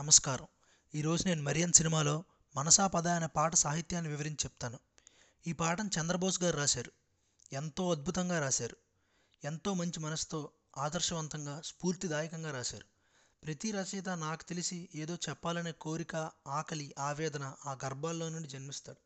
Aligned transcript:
నమస్కారం. 0.00 0.46
ఈరోజు 0.94 1.24
నేను 1.24 1.42
మరియన్ 1.42 1.72
సినిమాలో 1.72 2.24
మనసా 2.56 2.86
పద 2.86 3.08
అనే 3.08 3.26
పాట 3.26 3.54
సాహిత్యాన్ని 3.54 4.10
వివరించి 4.10 4.36
చెప్తాను. 4.44 4.78
ఈ 5.46 5.52
పాటను 5.52 5.90
చంద్రబోస్ 6.00 6.42
గారు 6.42 6.56
రాశారు. 6.56 6.92
ఎంతో 7.52 7.90
అద్భుతంగా 7.90 8.40
రాశారు. 8.40 8.76
ఎంతో 9.44 9.74
మంచి 9.74 10.00
మనసుతో 10.00 10.50
ఆదర్శవంతంగా 10.78 11.60
స్ఫూర్తిదాయకంగా 11.64 12.50
రాశారు. 12.50 12.84
ప్రతి 13.44 13.70
రచయిత 13.70 14.08
నాకు 14.08 14.42
తెలిసి 14.42 14.88
ఏదో 14.94 15.14
చెప్పాలనే 15.14 15.72
కోరిక 15.72 16.30
ఆకలి 16.46 16.94
ఆవేదన 16.98 17.54
ఆ 17.66 17.78
గర్భాల్లో 17.84 18.28
నుండి 18.28 18.48
జన్మిస్తాడు. 18.48 19.00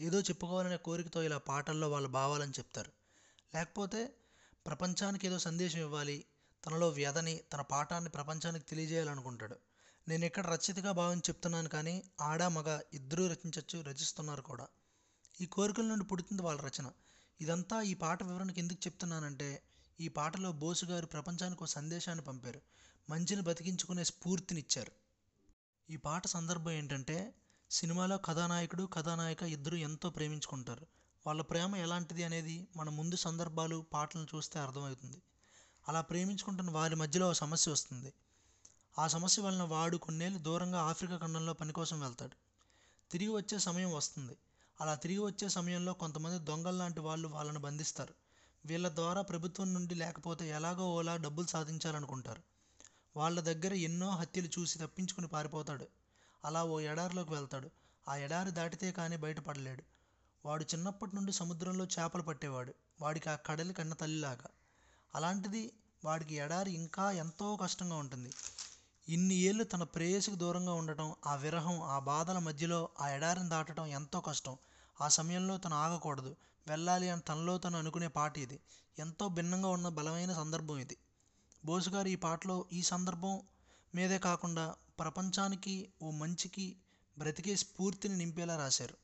ఏదో 0.00 0.20
చెప్పుకోవాలనే 0.20 0.76
కోరికతో 0.76 1.22
ఇలా 1.22 1.38
పాటల్లో 1.38 1.90
వాళ్ళ 1.90 2.06
భావాలని 2.06 2.52
చెప్తారు. 2.52 2.92
లేకపోతే 3.54 4.14
ప్రపంచానికి 4.66 5.26
ఏదో 5.26 5.38
సందేశం 5.38 5.78
ఇవ్వాలి 5.78 6.24
తనలో 6.66 6.88
వ్యధని 6.88 7.40
తన 7.52 7.60
పాఠాన్ని 7.60 8.10
ప్రపంచానికి 8.10 8.64
తెలియజేయాలనుకుంటాడు. 8.64 9.56
నేను 10.08 10.24
ఇక్కడ 10.24 10.46
రచయితగా 10.46 10.92
భావించి 10.92 11.22
చెప్తున్నాను 11.28 11.68
కానీ 11.68 12.02
ఆడ 12.20 12.42
మగ 12.42 12.80
ఇద్దరూ 12.92 13.26
రచించవచ్చు 13.26 13.82
రచిస్తున్నారు 13.82 14.42
కూడా. 14.42 14.66
ఈ 15.40 15.46
కోరికల 15.46 15.84
నుండి 15.84 16.04
పుడుతుంది 16.04 16.42
వాళ్ళ 16.42 16.60
రచన. 16.60 16.90
ఇదంతా 17.40 17.82
ఈ 17.82 17.94
పాట 17.94 18.22
వివరణకు 18.22 18.58
ఎందుకు 18.58 18.86
చెప్తున్నానంటే 18.86 19.62
ఈ 20.00 20.08
పాటలో 20.08 20.52
బోసు 20.52 20.86
గారు 20.86 21.06
ప్రపంచానికి 21.06 21.62
ఒక 21.62 21.68
సందేశాన్ని 21.68 22.24
పంపారు. 22.24 22.60
మంచిని 23.10 23.42
బతికించుకునే 23.42 24.04
స్ఫూర్తినిచ్చారు. 24.04 24.92
ఈ 25.90 25.96
పాట 25.96 26.26
సందర్భం 26.26 26.70
ఏంటంటే 26.70 27.34
సినిమాలో 27.70 28.18
కథానాయకుడు 28.18 28.82
కథానాయిక 28.82 29.42
ఇద్దరు 29.42 29.76
ఎంతో 29.76 30.10
ప్రేమించుకుంటారు. 30.10 30.86
వాళ్ళ 31.26 31.42
ప్రేమ 31.42 31.76
ఎలాంటిది 31.76 32.24
అనేది 32.24 32.68
మన 32.76 32.90
ముందు 32.90 33.16
సందర్భాలు 33.16 33.84
పాటలను 33.92 34.26
చూస్తే 34.34 34.58
అర్థమవుతుంది. 34.58 35.22
అలా 35.88 36.00
ప్రేమించుకుంటున్న 36.00 36.70
వారి 36.70 36.96
మధ్యలో 36.96 37.26
ఒక 37.26 37.32
సమస్య 37.32 37.72
వస్తుంది. 37.72 38.12
ఆ 38.98 39.08
సమస్య 39.08 39.42
వలన 39.42 39.62
వాడు 39.62 39.96
కొన్నేళ్ళు 39.96 40.38
దూరంగా 40.38 40.80
ఆఫ్రికా 40.80 41.16
ఖండంలో 41.16 41.52
పని 41.52 41.72
కోసం 41.72 42.00
వెళ్తాడు. 42.00 42.36
తిరిగి 43.10 43.30
వచ్చే 43.30 43.58
సమయం 43.58 43.92
వస్తుంది. 43.92 44.36
అలా 44.80 44.94
తిరిగి 44.94 45.18
వచ్చే 45.18 45.48
సమయంలో 45.48 45.92
కొంతమంది 45.92 46.38
దొంగల్లాంటి 46.38 47.00
వాళ్ళు 47.00 47.28
వాళ్ళని 47.28 47.58
బంధిస్తారు. 47.58 48.14
వీళ్ళ 48.66 48.94
ద్వారా 48.94 49.22
ప్రభుత్వం 49.22 49.74
నుండి 49.74 49.94
లేకపోతే 49.94 50.48
ఎలాగో 50.48 50.90
ఓలా 50.90 51.16
డబ్బులు 51.16 51.46
సాధించాలనుకుంటారు. 51.46 52.42
వాళ్ళ 53.16 53.40
దగ్గర 53.40 53.74
ఎన్నో 53.74 54.10
హత్యలు 54.10 54.48
చూసి 54.58 54.78
తప్పించుకుని 54.78 55.26
పారిపోతాడు. 55.26 55.86
అలా 56.44 56.64
ఓ 56.64 56.80
ఎడారిలోకి 56.80 57.32
వెళ్తాడు. 57.32 57.70
ఆ 58.08 58.16
ఎడారి 58.16 58.50
దాటితే 58.50 58.92
కానీ 58.92 59.16
బయటపడలేడు. 59.16 59.82
వాడు 60.44 60.64
చిన్నప్పటి 60.64 61.16
నుండి 61.16 61.32
సముద్రంలో 61.32 61.84
చేపలు 61.84 62.22
పట్టేవాడు. 62.22 62.74
వాడికి 63.00 63.28
ఆ 63.28 63.34
కడలి 63.34 63.74
కన్న 63.74 63.92
తల్లిలాగా. 63.92 64.46
అలాంటిది 65.14 65.72
వాడికి 66.04 66.34
ఎడారి 66.34 66.72
ఇంకా 66.72 67.10
ఎంతో 67.10 67.56
కష్టంగా 67.56 67.96
ఉంటుంది. 67.96 68.34
ఇన్ని 69.08 69.34
ఏళ్ళు 69.34 69.64
తన 69.64 69.82
ప్రేయసికి 69.82 70.36
దూరంగా 70.36 70.72
ఉండటం 70.72 71.14
ఆ 71.26 71.34
విరహం 71.34 71.82
ఆ 71.82 71.98
బాధల 71.98 72.38
మధ్యలో 72.38 72.88
ఆ 73.00 73.08
ఎడారిని 73.08 73.48
దాటడం 73.48 73.86
ఎంతో 73.86 74.20
కష్టం. 74.20 74.56
ఆ 75.00 75.08
సమయంలో 75.08 75.58
తను 75.58 75.76
ఆగకూడదు. 75.76 76.36
వెళ్ళాలి 76.66 77.08
అని 77.08 77.22
తనలో 77.22 77.58
తను 77.58 77.78
అనుకునే 77.78 78.08
పాట 78.08 78.38
ఇది. 78.38 78.60
ఎంతో 78.98 79.28
భిన్నంగా 79.28 79.68
ఉన్న 79.68 79.88
బలమైన 79.88 80.32
సందర్భం 80.32 80.78
ఇది. 80.78 80.96
బోసు 81.64 81.90
గారు 81.90 82.08
ఈ 82.08 82.14
పాటలో 82.16 82.64
ఈ 82.72 82.82
సందర్భం 82.82 83.42
మీదే 83.94 84.18
కాకుండా 84.18 84.74
ప్రపంచానికి 84.98 85.88
ఓ 86.02 86.10
మంచికి 86.10 86.76
బ్రతికే 87.18 87.56
స్ఫూర్తిని 87.56 88.16
నింపేలా 88.16 88.56
రాశారు. 88.56 88.96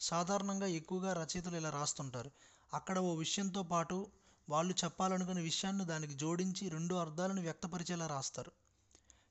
సాధారణంగా 0.00 0.66
ఎక్కువగా 0.66 1.12
రచయితలు 1.12 1.56
ఇలా 1.56 1.70
రాస్తుంటారు. 1.70 2.30
అక్కడ 2.74 2.98
ఓ 2.98 3.14
విషయంతో 3.14 3.62
పాటు 3.62 4.10
వాళ్ళు 4.48 4.74
చెప్పాలనుకునే 4.84 5.42
విషయాన్ని 5.42 5.84
దానికి 5.84 6.14
జోడించి 6.14 6.68
రెండు 6.68 6.94
అర్థాలను 6.94 7.42
వ్యక్తపరిచేలా 7.42 8.06
రాస్తారు. 8.06 8.52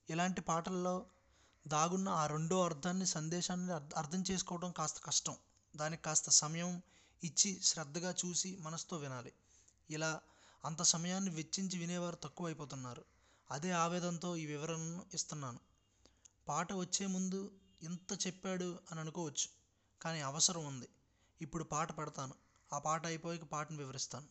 ఇలాంటి 0.10 0.42
పాటల్లో 0.42 1.06
దాగున్న 1.68 2.10
ఆ 2.10 2.28
రెండో 2.28 2.66
అర్థాన్ని 2.66 3.06
సందేశాన్ని 3.06 3.74
అర్థం 3.74 4.24
చేసుకోవడం 4.32 4.72
కాస్త 4.72 5.02
కష్టం. 5.06 5.36
దానికి 5.76 6.04
కాస్త 6.04 6.30
సమయం 6.30 6.82
ఇచ్చి 7.24 7.60
శ్రద్ధగా 7.64 8.16
చూసి 8.26 8.58
మనసుతో 8.62 8.98
వినాలి. 8.98 9.34
ఇలా 9.90 10.19
అంత 10.66 10.81
సమయాన్ని 10.81 11.31
వెచ్చించి 11.31 11.80
వినేవారు 11.80 12.16
తక్కువైపోతున్నారు. 12.16 13.03
అదే 13.52 13.72
ఆవేదనతో 13.72 14.36
ఈ 14.36 14.46
వివరణను 14.46 15.06
ఇస్తున్నాను. 15.14 15.59
పాట 16.48 16.74
వచ్చే 16.74 17.08
ముందు 17.08 17.52
ఇంత 17.81 18.28
చెప్పాడు 18.28 18.80
అని 18.92 19.00
అనుకోవచ్చు 19.00 19.50
కానీ 20.02 20.22
అవసరం 20.22 20.66
ఉంది. 20.66 20.90
ఇప్పుడు 21.42 21.64
పాట 21.64 21.98
పెడతాను. 21.98 22.34
ఆ 22.74 22.80
పాట 22.80 23.06
అయిపోయాక 23.06 23.44
పాటను 23.44 23.78
వివరిస్తాను. 23.78 24.28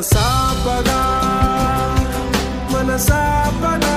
மனசா 0.00 0.28
பகா 0.64 1.00
மனசா 2.72 3.18
பகா 3.62 3.89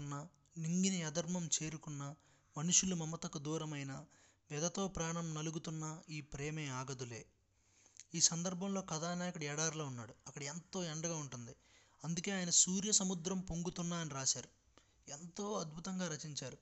హిమము 0.00 0.28
నింగిని 0.58 1.02
అధర్మం 1.02 1.50
చేరుకున్న 1.62 2.14
మనుషులు 2.58 2.94
మమతకు 2.94 3.38
దూరమైన 3.38 4.04
వెదతో 4.50 4.88
ప్రాణం 4.88 5.34
నలుగుతున్న 5.34 6.02
ఈ 6.10 6.20
ప్రేమే 6.20 6.68
ఆగదులే. 6.68 7.26
ఈ 8.14 8.20
సందర్భంలో 8.20 8.82
కథానాయకుడు 8.82 9.44
ఎడారిలో 9.44 9.86
ఉన్నాడు. 9.86 10.14
అక్కడ 10.26 10.42
ఎంతో 10.42 10.84
ఎండగా 10.84 11.16
ఉంటుంది. 11.16 11.56
అందుకే 12.04 12.30
ఆయన 12.30 12.50
సూర్య 12.50 12.92
సముద్రం 12.92 13.40
పొంగుతున్నా 13.40 13.96
అని 13.96 14.10
రాశారు. 14.10 14.48
ఎంతో 15.10 15.52
అద్భుతంగా 15.52 16.08
రచించారు. 16.08 16.58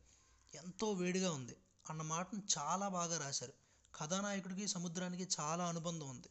ఎంతో 0.55 0.93
వేడిగా 0.93 1.32
ఉంది. 1.32 1.56
అన్న 1.90 2.02
మాటను 2.02 2.43
చాలా 2.58 2.88
బాగా 2.88 3.25
రాశారు. 3.25 3.52
కథానాయకుడికి 3.94 4.69
సముద్రానికి 4.69 5.29
చాలా 5.40 5.69
అనుబంధం 5.69 6.08
ఉంది. 6.08 6.29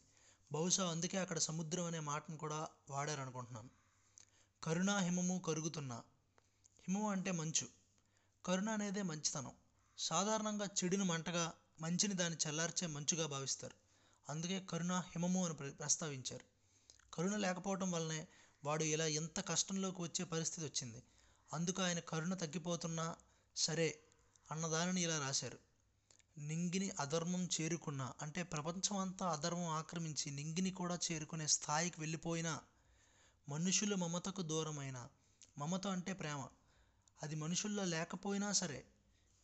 బహుశా 0.52 0.90
అందుకే 0.90 1.18
అక్కడ 1.18 1.38
సముద్రం 1.38 1.86
అనే 1.86 2.00
మాటను 2.00 2.38
కూడా 2.38 2.68
వాడారనుకుంటున్నాను. 2.90 3.70
కరుణా 4.64 5.00
హిమము 5.00 5.42
కరుగుతున్నా 5.48 6.02
హిమము 6.90 7.12
అంటే 7.12 7.32
మంచు. 7.32 7.68
కరుణ 8.46 8.70
అనేదే 8.70 9.02
మంచితనం. 9.02 9.52
సాధారణంగా 9.98 10.66
చెడుని 10.66 11.04
మంటగా 11.04 11.54
మంచిని 11.82 12.14
దాన్ని 12.14 12.50
చల్లార్చే 12.50 12.88
మంచుగా 12.88 13.28
భావిస్తారు. 13.28 13.76
అందుకే 14.32 14.60
కరుణ 14.70 14.94
హిమము 14.94 15.46
అని 15.46 15.54
ప్ర- 15.54 15.72
ప్రస్తావించారు. 15.72 16.46
కరుణ 17.14 17.36
లేకపోవటం 17.36 17.92
వల్లనే 17.92 18.28
వాడు 18.64 18.84
ఇలా 18.84 19.06
ఎంత 19.06 19.40
కష్టంలోకి 19.40 20.02
వచ్చే 20.02 20.26
పరిస్థితి 20.26 20.68
వచ్చింది. 20.68 21.04
అందుకు 21.54 21.82
ఆయన 21.82 22.00
కరుణ 22.00 22.34
తగ్గిపోతున్నా 22.34 23.16
సరే 23.56 24.00
అన్నదానిని 24.52 25.02
ఇలా 25.02 25.20
రాశారు. 25.20 25.58
నింగిని 26.38 26.90
అధర్మం 26.90 27.50
చేరుకున్న 27.62 28.14
అంటే 28.22 28.44
ప్రపంచం 28.44 28.98
అంతా 28.98 29.28
అధర్మం 29.28 29.68
ఆక్రమించి 29.68 30.32
నింగిని 30.32 30.72
కూడా 30.72 31.00
చేరుకునే 31.12 31.48
స్థాయికి 31.48 32.00
వెళ్ళిపోయినా 32.00 32.62
మనుషులు 33.50 33.96
మమతకు 33.96 34.42
దూరమైన 34.42 35.08
మమత 35.58 35.88
అంటే 35.88 36.14
ప్రేమ. 36.14 36.48
అది 37.24 37.36
మనుషుల్లో 37.36 37.86
లేకపోయినా 37.86 38.52
సరే 38.52 38.86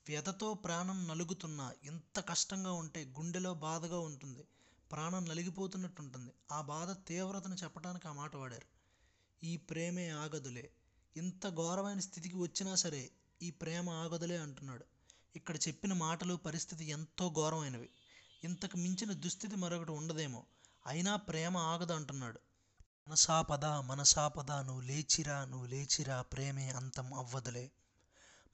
వ్యధతో 0.07 0.53
ప్రాణం 0.53 1.07
నలుగుతున్నా 1.07 1.73
ఎంత 1.83 2.19
కష్టంగా 2.19 2.71
ఉంటే 2.71 3.05
గుండెలో 3.05 3.53
బాధగా 3.53 3.99
ఉంటుంది 3.99 4.47
ప్రాణం 4.91 5.25
నలిగిపోతున్నట్టు 5.25 6.01
ఉంటుంది. 6.01 6.33
ఆ 6.51 6.61
బాధ 6.61 6.91
తీవ్రతను 6.91 7.55
చెప్పడానికి 7.55 8.07
ఆ 8.07 8.13
మాట 8.13 8.35
వాడారు. 8.35 8.67
ఈ 9.45 9.57
ప్రేమే 9.57 10.09
ఆగదులే. 10.09 10.71
ఇంత 11.17 11.49
ఘోరమైన 11.49 11.99
స్థితికి 11.99 12.37
వచ్చినా 12.37 12.75
సరే 12.75 13.11
ఈ 13.41 13.49
ప్రేమ 13.49 13.89
ఆగదులే 13.89 14.37
అంటున్నాడు. 14.37 14.85
ఇక్కడ 15.35 15.57
చెప్పిన 15.57 15.93
మాటలు 15.93 16.35
పరిస్థితి 16.35 16.85
ఎంతో 16.85 17.29
ఘోరమైనవి. 17.29 17.89
ఇంతకు 18.43 18.77
మించిన 18.77 19.13
దుస్థితి 19.13 19.55
మరొకటి 19.55 19.91
ఉండదేమో. 19.91 20.45
అయినా 20.87 21.15
ప్రేమ 21.15 21.57
ఆగదు 21.57 21.93
అంటున్నాడు. 21.93 22.39
మనసాపద 23.07 23.65
మనసాపద 23.65 24.51
నువ్వు 24.51 24.81
లేచిరా 24.81 25.45
నువ్వు 25.45 25.67
లేచిరా 25.67 26.21
ప్రేమే 26.21 26.69
అంతం 26.69 27.13
అవ్వదులే. 27.13 27.71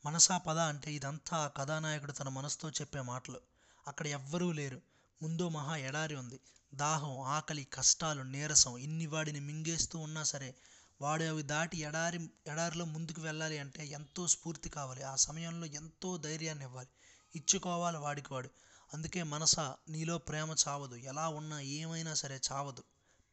మనసాపద 0.05 0.57
అంటే 0.57 0.93
ఇదంతా 0.93 1.37
ఆ 1.37 1.47
కథానాయకుడు 1.47 2.11
తన 2.11 2.29
మనసుతో 2.29 2.69
చెప్పే 2.69 3.01
మాటలు. 3.01 3.39
అక్కడ 3.87 4.07
ఎవ్వరూ 4.07 4.51
లేరు. 4.51 4.81
ముందు 5.21 5.49
మహా 5.49 5.75
ఎడారి 5.75 6.15
ఉంది. 6.15 6.39
దాహం 6.73 7.19
ఆకలి 7.19 7.63
కష్టాలు 7.63 8.21
నీరసం 8.21 8.77
ఇన్ని 8.77 9.05
వాడిని 9.05 9.39
మింగేస్తూ 9.39 9.99
ఉన్నా 9.99 10.23
సరే 10.23 10.55
వాడు 11.01 11.23
అవి 11.23 11.43
దాటి 11.43 11.77
ఎడారి 11.77 12.29
ఎడారిలో 12.47 12.85
ముందుకు 12.85 13.21
వెళ్ళాలి 13.21 13.59
అంటే 13.59 13.87
ఎంతో 13.87 14.27
స్ఫూర్తి 14.27 14.69
కావాలి. 14.69 15.03
ఆ 15.03 15.15
సమయంలో 15.15 15.65
ఎంతో 15.65 16.17
ధైర్యాన్ని 16.17 16.65
ఇవ్వాలి. 16.65 16.89
ఇచ్చుకోవాలి 17.35 17.97
వాడికి 17.97 18.33
వాడు. 18.33 18.49
అందుకే 18.93 19.23
మనస 19.23 19.59
నీలో 19.89 20.17
ప్రేమ 20.17 20.55
చావదు. 20.67 20.95
ఎలా 20.95 21.29
ఉన్నా 21.29 21.59
ఏమైనా 21.59 22.13
సరే 22.13 22.39
చావదు. 22.51 22.83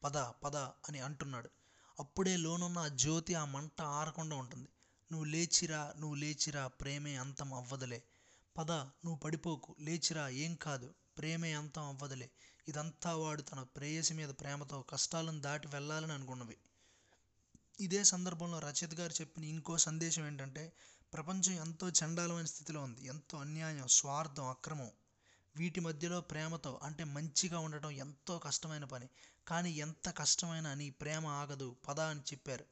పద 0.05 0.19
పద 0.45 0.57
అని 0.57 1.01
అంటున్నాడు. 1.01 1.51
అప్పుడే 1.99 2.37
లోనున్న 2.37 2.79
ఆ 2.79 2.89
జ్యోతి 2.89 3.35
ఆ 3.35 3.45
మంట 3.45 3.83
ఆరకుండా 3.83 4.37
ఉంటుంది. 4.37 4.69
నువ్వు 5.13 5.25
లేచిరా 5.25 5.95
నువ్వు 5.99 6.15
లేచిరా 6.15 6.67
ప్రేమే 6.67 7.15
అంతం 7.17 7.55
అవ్వదులే. 7.55 8.03
పద 8.57 8.73
నువ్వు 8.73 9.17
పడిపోకు 9.17 9.77
లేచిరా 9.81 10.29
ఏం 10.29 10.55
కాదు 10.55 10.95
ప్రేమే 11.19 11.53
అంతం 11.53 11.83
అవ్వదులే. 11.83 12.31
ఇదంతా 12.69 13.15
వాడు 13.15 13.43
తన 13.43 13.63
ప్రేయసి 13.63 14.15
మీద 14.15 14.29
ప్రేమతో 14.29 14.83
కష్టాలను 14.83 15.41
దాటి 15.41 15.69
వెళ్ళాలని 15.69 16.13
అనుకున్నవి. 16.13 16.57
ఇదే 17.81 18.05
సందర్భంలో 18.05 18.59
రచయిత 18.59 18.95
గారు 18.95 19.13
చెప్పిన 19.13 19.45
ఇంకో 19.45 19.79
సందేశం 19.79 20.27
ఏంటంటే 20.27 20.73
ప్రపంచం 21.13 21.53
ఎంతో 21.53 21.89
చండాలమైన 21.91 22.45
స్థితిలో 22.45 22.81
ఉంది. 22.83 23.07
ఎంతో 23.07 23.39
అన్యాయం 23.39 23.89
స్వార్థం 23.89 24.47
అక్రమం. 24.47 24.91
వీటి 25.57 25.81
మధ్యలో 25.81 26.21
ప్రేమతో 26.21 26.81
అంటే 26.83 27.05
మంచిగా 27.07 27.59
ఉండటం 27.59 27.91
ఎంతో 27.99 28.39
కష్టమైన 28.39 28.85
పని. 28.85 29.07
కానీ 29.47 29.71
ఎంత 29.77 30.09
కష్టమైనా 30.17 30.75
నీ 30.75 30.91
ప్రేమ 31.01 31.27
ఆగదు 31.41 31.77
పద 31.89 32.01
అని 32.07 32.21
చెప్పారు. 32.21 32.65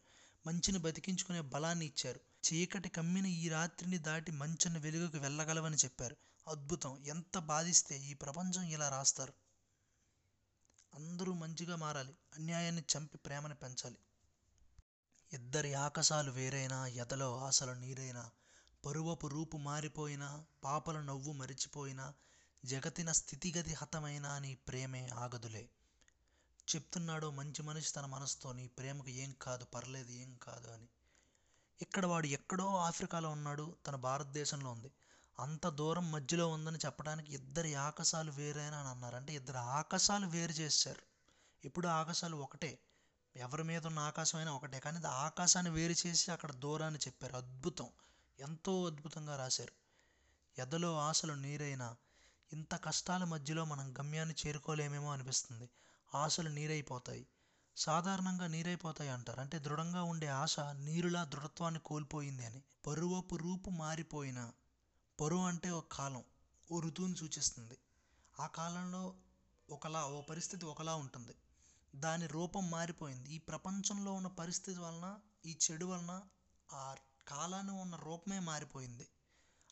మంచిని 0.44 0.78
బతికించుకునే 0.78 1.40
బలాన్ని 1.52 1.86
ఇచ్చారు. 1.86 2.20
చీకటి 2.44 2.88
కమ్మిన 2.88 3.26
ఈ 3.36 3.48
రాత్రిని 3.48 3.98
దాటి 3.98 4.32
మంచుని 4.32 4.78
వెలుగుకు 4.78 5.18
వెళ్ళగలవని 5.18 5.76
చెప్పారు. 5.76 6.16
అద్భుతం! 6.46 7.04
ఎంత 7.06 7.38
బాధిస్తే 7.50 7.94
ఈ 8.00 8.14
ప్రపంచం 8.14 8.62
ఇలా 8.66 8.88
రాస్తారు. 8.88 9.34
అందరూ 10.92 11.32
మంచిగా 11.34 11.76
మారాలి. 11.76 12.14
అన్యాయాన్ని 12.34 12.84
చంపి 12.92 13.18
ప్రేమను 13.18 13.54
పెంచాలి. 13.54 13.98
ఇద్దరి 15.32 15.74
ఆకాశాలు 15.74 16.30
వేరైనా 16.30 16.86
ఎదలో 16.96 17.38
ఆశలు 17.38 17.72
నీరైనా 17.74 18.24
పరువపు 18.84 19.26
రూపు 19.26 19.56
మారిపోయినా 19.56 20.28
పాపల 20.64 21.00
నవ్వు 21.00 21.32
మరిచిపోయినా 21.32 22.06
జగతిన 22.64 23.12
స్థితిగతి 23.12 23.74
హతమైనా 23.74 24.38
నీ 24.38 24.54
ప్రేమే 24.54 25.06
ఆగదులే. 25.06 25.68
చెప్తున్నాడో 26.74 27.30
మంచి 27.30 27.62
మనిషి 27.62 27.92
తన 27.92 28.06
మనసుతో 28.06 28.52
నీ 28.52 28.68
ప్రేమకు 28.68 29.10
ఏం 29.10 29.34
కాదు 29.42 29.64
పర్లేదు 29.64 30.10
ఏం 30.10 30.38
కాదు 30.42 30.70
అని. 30.70 30.88
ఇక్కడ 31.82 32.06
వాడు 32.06 32.26
ఎక్కడో 32.26 32.76
ఆఫ్రికాలో 32.76 33.30
ఉన్నాడు 33.30 33.76
తన 33.86 33.96
భారతదేశంలో 33.96 34.70
ఉంది. 34.70 34.90
అంత 35.38 35.68
దూరం 35.68 36.12
మధ్యలో 36.12 36.48
ఉందని 36.48 36.78
చెప్పడానికి 36.86 37.34
ఇద్దరి 37.34 37.74
ఆకాశాలు 37.74 38.32
వేరైనా 38.32 38.78
అని 38.78 38.88
అన్నారు. 38.88 39.16
అంటే 39.16 39.34
ఇద్దరు 39.34 39.56
ఆకాశాలు 39.56 40.26
వేరు 40.26 40.52
చేశారు. 40.52 41.02
ఇప్పుడు 41.64 41.88
ఆకాశాలు 41.88 42.36
ఒకటే? 42.36 42.78
ఎవరి 43.36 43.64
మీద 43.64 43.86
ఉన్న 43.86 43.98
ఆకాశమైనా 43.98 44.52
ఒకటే. 44.52 44.80
కానీ 44.80 45.06
ఆకాశాన్ని 45.06 45.72
వేరు 45.72 46.06
చేసి 46.06 46.30
అక్కడ 46.30 46.52
దూరాన్ని 46.52 47.00
చెప్పారు. 47.00 47.36
అద్భుతం. 47.36 47.88
ఎంతో 48.40 48.86
అద్భుతంగా 48.86 49.36
రాశారు. 49.36 49.72
ఎదలో 50.60 50.98
ఆశలు 50.98 51.32
నీరైనా 51.32 51.96
ఇంత 52.54 52.84
కష్టాల 52.84 53.24
మధ్యలో 53.24 53.64
మనం 53.64 53.98
గమ్యాన్ని 53.98 54.34
చేరుకోలేమేమో 54.46 55.12
అనిపిస్తుంది. 55.12 55.70
ఆశలు 56.14 56.48
నీరైపోతాయి. 56.48 57.26
సాధారణంగా 57.76 58.46
నీరైపోతాయి 58.46 59.10
అంటారు. 59.10 59.40
అంటే 59.40 59.58
దృఢంగా 59.58 60.02
ఉండే 60.02 60.26
ఆశ 60.26 60.60
నీరులా 60.60 61.24
దృఢత్వాన్ని 61.24 61.80
కోల్పోయింది 61.80 62.46
అని. 62.46 62.62
పరువపు 62.86 63.36
రూపు 63.36 63.70
మారిపోయిన 63.70 64.52
పరువు 65.20 65.46
అంటే 65.46 65.70
ఒక 65.70 65.86
కాలం 65.92 66.24
ఓ 66.72 66.80
ఋతువుని 66.80 67.16
సూచిస్తుంది. 67.16 67.78
ఆ 68.40 68.46
కాలంలో 68.46 69.14
ఒకలా 69.70 70.06
ఓ 70.06 70.20
పరిస్థితి 70.20 70.64
ఒకలా 70.66 70.94
ఉంటుంది. 70.94 71.34
దాని 71.96 72.26
రూపం 72.26 72.70
మారిపోయింది. 72.70 73.30
ఈ 73.30 73.38
ప్రపంచంలో 73.38 74.12
ఉన్న 74.12 74.28
పరిస్థితి 74.28 74.80
వలన 74.80 75.18
ఈ 75.46 75.58
చెడు 75.70 75.86
వలన 75.86 76.22
ఆ 76.72 76.94
కాలాన్ని 77.28 77.72
ఉన్న 77.72 77.96
రూపమే 77.96 78.38
మారిపోయింది. 78.38 79.08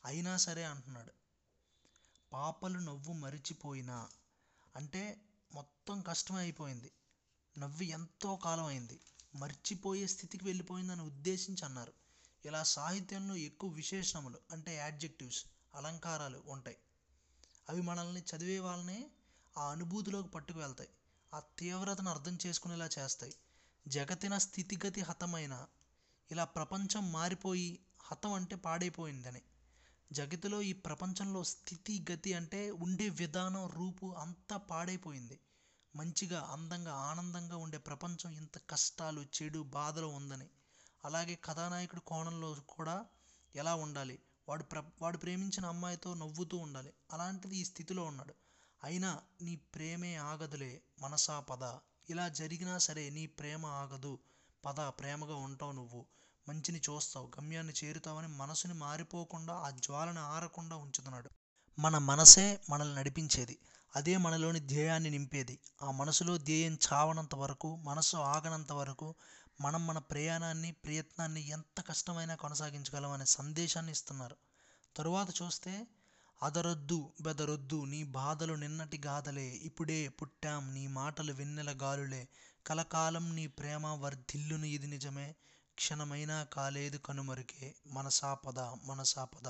అయినా 0.05 0.37
సరే 0.37 0.65
అంటున్నాడు. 0.65 1.22
పాపలు 2.33 2.79
నవ్వు 2.79 3.13
మరిచిపోయినా. 3.13 4.09
అంటే 4.77 5.21
మొత్తం 5.55 6.01
కష్టం 6.01 6.35
అయిపోయింది. 6.35 6.93
నవ్వి 7.59 7.87
ఎంతో 7.87 8.37
కాలం 8.37 8.65
అయింది. 8.65 9.01
మర్చిపోయే 9.35 10.07
స్థితికి 10.07 10.45
వెళ్ళిపోయిందని 10.45 11.03
ఉద్దేశించి 11.03 11.65
అన్నారు. 11.65 11.93
ఇలా 12.45 12.63
సాహిత్యంలో 12.63 13.37
ఎక్కువ 13.37 13.71
విశేషణములు 13.71 14.39
అంటే 14.51 14.77
యాడ్జెక్టివ్స్ 14.77 15.47
అలంకారాలు 15.75 16.43
ఉంటాయి. 16.47 16.77
అవి 17.69 17.83
మనల్ని 17.83 18.21
చదివే 18.21 18.59
వాళ్ళని 18.59 19.11
ఆ 19.59 19.71
అనుభూతిలోకి 19.71 20.29
పట్టుకు 20.29 20.59
వెళ్తాయి 20.59 20.91
ఆ 21.35 21.41
తీవ్రతను 21.59 22.11
అర్థం 22.11 22.39
చేసుకునేలా 22.47 22.89
చేస్తాయి. 22.99 23.35
జగతిన 23.89 24.39
స్థితిగతి 24.39 25.01
హతమైన 25.01 25.67
ఇలా 26.31 26.45
ప్రపంచం 26.45 27.13
మారిపోయి 27.13 27.79
హతం 28.03 28.33
అంటే 28.33 28.57
పాడైపోయిందని. 28.57 29.43
జగతిలో 30.13 30.63
ఈ 30.63 30.73
ప్రపంచంలో 30.73 31.45
స్థితి 31.45 32.07
గతి 32.13 32.35
అంటే 32.35 32.71
ఉండే 32.71 33.09
విధానం 33.09 33.67
రూపు 33.67 34.15
అంతా 34.19 34.57
పాడైపోయింది. 34.57 35.41
మంచిగా 35.97 36.41
అందంగా 36.41 36.95
ఆనందంగా 36.95 37.57
ఉండే 37.57 37.79
ప్రపంచం 37.79 38.33
ఇంత 38.33 38.59
కష్టాలు 38.71 39.23
చెడు 39.23 39.59
బాధలు 39.59 40.07
ఉందని. 40.07 40.49
అలాగే 41.05 41.39
కథానాయకుడి 41.45 42.01
కోణంలో 42.01 42.57
కూడా 42.69 43.07
ఎలా 43.57 43.75
ఉండాలి? 43.75 44.19
వాడు 44.49 44.63
ప్ర 44.63 44.85
వాడు 45.03 45.19
ప్రేమించిన 45.19 45.67
అమ్మాయితో 45.67 46.15
నవ్వుతూ 46.15 46.57
ఉండాలి. 46.57 46.93
అలాంటిది 47.13 47.57
ఈ 47.57 47.65
స్థితిలో 47.65 48.05
ఉన్నాడు. 48.05 48.35
అయినా 48.85 49.21
నీ 49.43 49.57
ప్రేమే 49.57 50.17
ఆగదులే 50.17 50.83
మనసా 51.01 51.41
పద. 51.41 51.79
ఇలా 52.11 52.29
జరిగినా 52.29 52.79
సరే 52.79 53.11
నీ 53.11 53.27
ప్రేమ 53.27 53.67
ఆగదు. 53.67 54.19
పద 54.65 54.81
ప్రేమగా 54.81 55.35
ఉంటావు 55.35 55.73
నువ్వు. 55.73 56.07
మంచిని 56.49 56.79
చూస్తావు 56.79 57.31
గమ్యాన్ని 57.37 57.73
చేరుతావని 57.85 58.29
మనసుని 58.29 58.75
మారిపోకుండా 58.75 59.55
ఆ 59.55 59.71
జ్వాలను 59.71 60.21
ఆరకుండా 60.21 60.77
ఉంచుతున్నాడు. 60.77 61.31
మన 61.79 61.99
మనసే 61.99 62.61
మనల్ని 62.71 62.95
నడిపించేది. 62.97 63.59
అదే 63.97 64.17
మనలోని 64.17 64.61
ధ్యేయాన్ని 64.61 65.11
నింపేది. 65.11 65.59
ఆ 65.83 65.91
మనసులో 65.91 66.39
ధ్యేయం 66.39 66.79
చావనంత 66.93 67.35
వరకు 67.35 67.77
మనసు 67.77 68.17
ఆగనంత 68.17 68.73
వరకు 68.73 69.15
మనం 69.61 69.87
మన 69.87 69.99
ప్రయాణాన్ని 69.99 70.73
ప్రయత్నాన్ని 70.73 71.49
ఎంత 71.49 71.81
కష్టమైనా 71.81 72.35
కొనసాగించగలం 72.35 73.11
అనే 73.11 73.25
సందేశాన్ని 73.25 73.93
ఇస్తున్నారు. 73.93 74.37
తరువాత 74.97 75.43
చూస్తే 75.43 75.87
అదరొద్దు 76.43 77.13
బెదరొద్దు 77.21 77.85
నీ 77.85 78.05
బాధలు 78.05 78.55
నిన్నటి 78.55 79.03
గాథలే 79.07 79.49
ఇప్పుడే 79.49 80.09
పుట్టాం 80.09 80.75
నీ 80.75 80.87
మాటలు 80.87 81.33
వెన్నెల 81.33 81.79
గాలులే 81.83 82.29
కలకాలం 82.67 83.37
నీ 83.37 83.47
ప్రేమ 83.47 83.87
వర్ధిల్లును 83.87 84.65
ఇది 84.65 84.87
నిజమే. 84.87 85.35
క్షణమైనా 85.79 86.45
కాలేదు 86.45 86.97
కనుమరుకే 86.97 87.75
మనసాపద 87.87 88.59
మనసాపద 88.85 89.49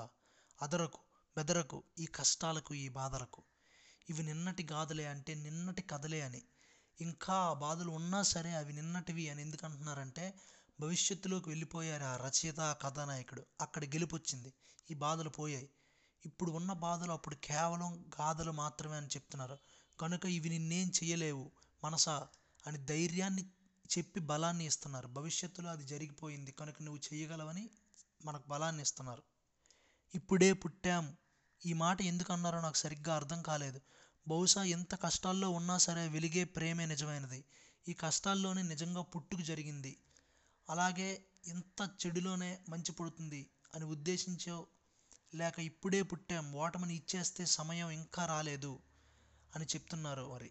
అదరకు 0.62 1.00
బెదరకు 1.36 1.78
ఈ 1.98 2.06
కష్టాలకు 2.06 2.74
ఈ 2.74 2.88
బాధలకు. 2.88 3.40
ఇవి 4.10 4.22
నిన్నటి 4.22 4.66
గాథలే 4.72 5.06
అంటే 5.06 5.34
నిన్నటి 5.34 5.82
కథలే 5.82 6.20
అని. 6.20 6.42
ఇంకా 7.00 7.34
ఆ 7.34 7.52
బాధలు 7.52 7.90
ఉన్నా 7.90 8.22
సరే 8.22 8.52
అవి 8.52 8.72
నిన్నటివి 8.72 9.28
అని 9.28 9.42
ఎందుకు 9.42 9.66
అంటున్నారంటే 9.66 10.24
భవిష్యత్తులోకి 10.80 11.48
వెళ్ళిపోయారు 11.48 12.04
ఆ 12.04 12.16
రచయిత 12.16 12.76
కథానాయకుడు. 12.82 13.46
అక్కడ 13.60 13.84
గెలుపొచ్చింది. 13.84 14.50
ఈ 14.90 14.94
బాధలు 14.94 15.28
పోయాయి. 15.30 15.68
ఇప్పుడు 16.24 16.50
ఉన్న 16.50 16.72
బాధలు 16.72 17.12
అప్పుడు 17.12 17.34
కేవలం 17.34 18.04
గాథలు 18.20 18.50
మాత్రమే 18.52 18.96
అని 18.96 19.06
చెప్తున్నారు. 19.06 19.56
కనుక 19.98 20.24
ఇవి 20.26 20.48
నిన్నేం 20.48 20.92
చేయలేవు 20.98 21.44
మనసా 21.84 22.16
అని 22.66 22.78
ధైర్యాన్ని 22.84 23.42
చెప్పి 23.98 24.20
బలాన్ని 24.20 24.66
ఇస్తున్నారు. 24.66 25.08
భవిష్యత్తులో 25.08 25.70
అది 25.70 25.84
జరిగిపోయింది. 25.84 26.52
కనుక 26.52 26.82
నువ్వు 26.82 27.14
చేయగలవని 27.14 27.70
మనకు 28.24 28.48
బలాన్ని 28.48 28.82
ఇస్తున్నారు. 28.82 29.22
ఇప్పుడే 30.14 30.52
పుట్టాం. 30.52 31.16
ఈ 31.66 31.72
మాట 31.72 32.02
ఎందుకు 32.02 32.32
అన్నారో 32.32 32.60
నాకు 32.60 32.76
సరిగ్గా 32.76 33.14
అర్థం 33.14 33.42
కాలేదు. 33.42 33.80
బహుశా 34.28 34.62
ఎంత 34.62 34.94
కష్టాల్లో 34.94 35.50
ఉన్నా 35.50 35.78
సరే 35.78 36.08
వెలిగే 36.08 36.44
ప్రేమే 36.44 36.86
నిజమైనది. 36.86 37.44
ఈ 37.88 37.92
కష్టాల్లోనే 37.92 38.62
నిజంగా 38.62 39.02
పుట్టుకు 39.02 39.42
జరిగింది. 39.42 39.98
అలాగే 40.70 41.24
ఇంత 41.46 41.90
చెడులోనే 42.06 42.58
మంచి 42.68 42.92
పుడుతుంది 42.92 43.50
అని 43.74 43.84
ఉద్దేశించో 43.84 44.66
లేక 45.34 45.58
ఇప్పుడే 45.58 46.02
పుట్టాం. 46.02 46.52
ఓటమిని 46.52 46.96
ఇచ్చేస్తే 46.96 47.46
సమయం 47.46 47.90
ఇంకా 47.90 48.26
రాలేదు 48.26 48.80
అని 49.56 49.64
చెప్తున్నారు 49.64 50.32
మరి. 50.32 50.50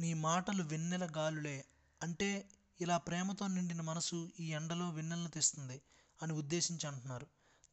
నీ 0.00 0.14
మాటలు 0.14 0.62
వెన్నెల 0.62 1.08
గాలులే. 1.16 1.64
అంటే 2.02 2.48
ఇలా 2.80 2.96
ప్రేమతో 2.96 3.46
నిండిన 3.46 3.80
మనసు 3.80 4.30
ఈ 4.40 4.52
ఎండలో 4.52 4.90
వెన్నెలను 4.90 5.28
తెస్తుంది 5.28 5.82
అని 6.22 6.32
ఉద్దేశించి 6.32 6.86
అంటున్నారు. 6.86 7.26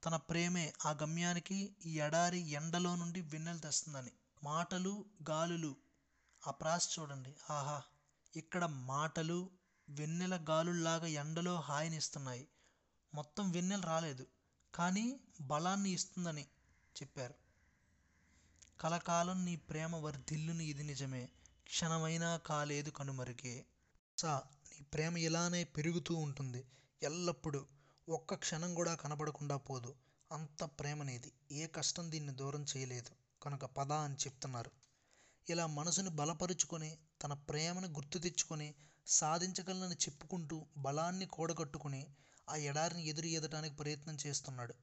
తన 0.05 0.15
ప్రేమే 0.15 0.73
ఆ 0.85 0.91
గమ్యానికి 0.91 1.75
ఈ 1.85 1.99
ఎడారి 1.99 2.39
ఎండలో 2.39 2.95
నుండి 2.95 3.21
వెన్నెలు 3.21 3.57
తెస్తుందని. 3.57 4.11
మాటలు 4.43 5.05
గాలులు. 5.29 5.75
ఆ 6.47 6.51
ప్రాస 6.51 6.99
చూడండి. 6.99 7.35
ఆహా! 7.49 7.81
ఇక్కడ 8.35 8.65
మాటలు 8.65 9.49
వెన్నెల 9.89 10.45
గాలుల్లాగా 10.49 11.07
ఎండలో 11.07 11.55
హాయినిస్తున్నాయి. 11.55 12.47
మొత్తం 13.13 13.51
వెన్నెలు 13.51 13.81
రాలేదు. 13.81 14.27
కానీ 14.75 15.19
బలాన్ని 15.41 15.89
ఇస్తుందని 15.89 16.41
చెప్పారు. 17.01 17.33
కలకాలం 18.81 19.45
నీ 19.45 19.55
ప్రేమ 19.55 19.95
వర్ధిల్లుని 19.95 20.65
ఇది 20.65 20.83
నిజమే. 20.83 21.29
క్షణమైనా 21.63 22.37
కాలేదు 22.37 22.89
కనుమరుగే. 22.89 23.65
సా 24.19 24.43
నీ 24.71 24.85
ప్రేమ 24.93 25.17
ఇలానే 25.17 25.63
పెరుగుతూ 25.63 26.15
ఉంటుంది. 26.15 26.65
ఎల్లప్పుడూ 27.03 27.65
ఒక్క 28.09 28.33
క్షణం 28.35 28.73
కూడా 28.73 28.95
కనబడకుండా 28.95 29.57
పోదు. 29.57 29.95
అంత 30.31 30.63
ప్రేమ 30.63 31.03
నీది. 31.03 31.31
ఏ 31.51 31.67
కష్టం 31.67 32.11
దీన్ని 32.11 32.33
దూరం 32.33 32.65
చేయలేదు. 32.77 33.43
కనుక 33.43 33.65
పద 33.65 33.91
అని 33.91 34.15
చెప్తున్నారు. 34.15 34.71
ఇలా 35.49 35.67
మనసుని 35.67 36.09
బలపరుచుకొని 36.09 36.97
తన 37.23 37.33
ప్రేమను 37.33 37.87
గుర్తు 37.87 38.19
తెచ్చుకొని 38.19 38.75
సాధించగలనని 39.07 39.95
చెప్పుకుంటూ 39.95 40.65
బలాన్ని 40.77 41.25
కూడగట్టుకుని 41.25 42.07
ఆ 42.49 42.55
ఎడారిని 42.55 43.05
ఎదురు 43.07 43.25
ఈదటానికి 43.25 43.75
ప్రయత్నం 43.75 44.17
చేస్తున్నాడు. 44.27 44.73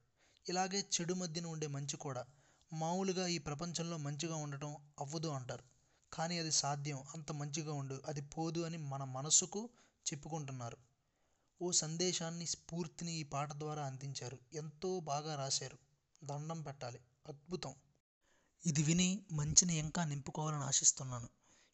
ఇలాగే 0.49 0.79
చెడు 0.79 1.13
మధ్యన 1.13 1.47
ఉండే 1.47 1.67
మంచి 1.67 1.97
కూడా 1.97 2.25
మామూలుగా 2.73 3.27
ఈ 3.27 3.37
ప్రపంచంలో 3.37 3.97
మంచిగా 3.97 4.35
ఉండటం 4.35 4.77
అవ్వదు 4.99 5.27
అంటారు. 5.27 5.76
కానీ 6.13 6.39
అది 6.39 6.51
సాధ్యం. 6.51 7.03
అంత 7.13 7.31
మంచిగా 7.31 7.73
ఉండు. 7.73 8.01
అది 8.07 8.21
పోదు 8.21 8.59
అని 8.59 8.77
మన 8.77 9.03
మనసుకు 9.03 9.69
చెప్పుకుంటున్నారు. 10.13 10.77
ఓ 11.61 11.71
సందేశాన్ని 11.71 12.45
స్ఫూర్తిని 12.45 13.13
ఈ 13.13 13.23
పాట 13.23 13.53
ద్వారా 13.53 13.85
అందించారు. 13.85 14.37
ఎంతో 14.53 14.99
బాగా 14.99 15.35
రాశారు. 15.35 15.77
దండం 16.23 16.61
పెట్టాలి. 16.61 16.99
అద్భుతం. 17.27 17.75
ఇది 18.65 18.83
విని 18.83 19.25
మంచిని 19.31 19.75
ఇంకా 19.75 20.05
నింపుకోవాలని 20.05 20.63
ఆశిస్తున్నాను. 20.63 21.29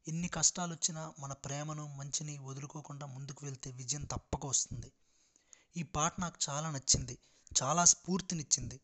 ఎన్ని 0.07 0.27
కష్టాలు 0.27 0.73
వచ్చినా 0.73 1.13
మన 1.19 1.33
ప్రేమను 1.33 1.95
మంచిని 1.95 2.37
వదులుకోకుండా 2.37 3.05
ముందుకు 3.05 3.45
వెళ్తే 3.45 3.71
విజయం 3.71 4.05
తప్పక 4.05 4.45
వస్తుంది. 4.45 4.91
ఈ 5.77 5.83
పాట 5.83 6.19
నాకు 6.19 6.39
చాలా 6.49 6.71
నచ్చింది. 6.71 7.17
చాలా 7.63 7.85
స్ఫూర్తినిచ్చింది. 7.85 8.79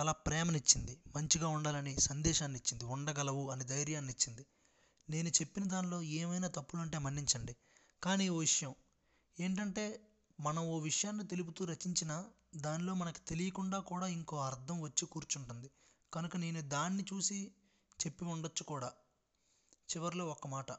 చాలా 0.00 0.12
ప్రేమనిచ్చింది. 0.12 1.00
మంచిగా 1.16 1.48
ఉండాలని 1.48 2.00
సందేశాన్ని 2.00 2.58
ఇచ్చింది 2.58 2.84
ఉండగలవు 2.84 3.50
అని 3.50 3.64
ధైర్యాన్ని 3.64 4.12
ఇచ్చింది 4.12 4.46
నేను 5.08 5.28
చెప్పిన 5.28 5.64
దానిలో 5.64 6.02
ఏమైనా 6.02 6.48
తప్పులుంటే 6.48 6.98
మన్నించండి. 6.98 7.56
కానీ 8.02 8.28
ఓ 8.28 8.38
విషయం 8.38 8.74
ఏంటంటే 9.40 10.06
మనం 10.40 10.66
ఓ 10.66 10.78
విషయాన్ని 10.78 11.26
తెలుపుతూ 11.26 11.64
రచించిన 11.64 12.24
దానిలో 12.56 12.94
మనకు 12.94 13.18
తెలియకుండా 13.18 13.78
కూడా 13.78 14.06
ఇంకో 14.06 14.38
అర్థం 14.38 14.80
వచ్చి 14.80 15.06
కూర్చుంటుంది. 15.06 15.70
కనుక 16.14 16.36
నేను 16.36 16.60
దాన్ని 16.60 17.04
చూసి 17.12 17.52
చెప్పి 18.06 18.24
ఉండొచ్చు 18.24 18.62
కూడా. 18.62 18.92
చివరిలో 19.74 20.26
ఒక్క 20.26 20.46
మాట. 20.46 20.72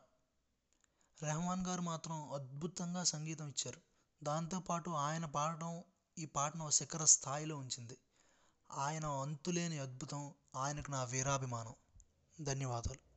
రెహమాన్ 1.21 1.67
గారు 1.67 1.81
మాత్రం 1.81 2.33
అద్భుతంగా 2.33 3.03
సంగీతం 3.03 3.47
ఇచ్చారు. 3.47 3.81
దాంతోపాటు 4.23 4.89
ఆయన 4.89 5.25
పాడటం 5.25 5.83
ఈ 6.17 6.25
పాటను 6.25 6.69
శిఖర 6.69 7.05
స్థాయిలో 7.05 7.57
ఉంచింది. 7.57 7.97
ఆయన 8.71 9.05
అంతులేని 9.05 9.79
అద్భుతం. 9.79 10.33
ఆయనకు 10.55 10.91
నా 10.91 11.03
వీరాభిమానం. 11.03 11.75
ధన్యవాదాలు. 12.41 13.10